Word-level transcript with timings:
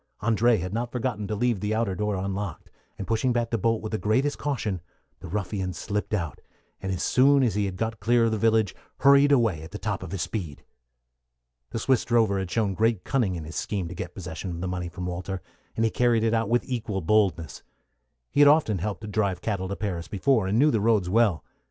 André 0.23 0.59
had 0.59 0.73
not 0.73 0.91
forgotten 0.91 1.27
to 1.27 1.35
leave 1.35 1.59
the 1.59 1.75
outer 1.75 1.93
door 1.93 2.15
unlocked, 2.15 2.71
and 2.97 3.05
pushing 3.05 3.31
back 3.31 3.51
the 3.51 3.57
bolt 3.59 3.83
with 3.83 3.91
the 3.91 3.99
greatest 3.99 4.39
caution, 4.39 4.81
the 5.19 5.27
ruffian 5.27 5.73
slipped 5.73 6.15
out, 6.15 6.41
and 6.81 6.91
as 6.91 7.03
soon 7.03 7.43
as 7.43 7.53
he 7.53 7.65
had 7.65 7.75
got 7.77 7.99
clear 7.99 8.23
of 8.25 8.31
the 8.31 8.37
village 8.39 8.73
hurried 9.01 9.31
away 9.31 9.61
at 9.61 9.69
the 9.69 9.77
top 9.77 10.01
of 10.01 10.09
his 10.11 10.23
speed. 10.23 10.63
The 11.69 11.77
Swiss 11.77 12.03
drover 12.03 12.39
had 12.39 12.49
shown 12.49 12.73
great 12.73 13.03
cunning 13.03 13.35
in 13.35 13.43
his 13.43 13.55
scheme 13.55 13.87
to 13.89 13.93
get 13.93 14.15
possession 14.15 14.49
of 14.49 14.59
the 14.59 14.67
money 14.67 14.89
from 14.89 15.05
Walter, 15.05 15.39
and 15.75 15.85
he 15.85 15.91
carried 15.91 16.23
it 16.23 16.33
out 16.33 16.49
with 16.49 16.65
equal 16.67 17.01
boldness. 17.01 17.61
He 18.31 18.41
had 18.41 18.47
often 18.49 18.79
helped 18.79 19.01
to 19.01 19.07
drive 19.07 19.39
cattle 19.41 19.67
to 19.67 19.75
Paris 19.75 20.07
before, 20.07 20.47
and 20.47 20.57
knew 20.57 20.71
the 20.71 20.81
roads 20.81 21.09
well. 21.09 21.43